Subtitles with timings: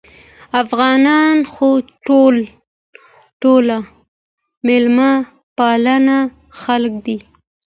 [0.61, 1.67] افغانان خو
[3.41, 3.65] ټول
[4.67, 5.11] مېلمه
[5.57, 5.97] پاله
[6.61, 7.17] خلک دي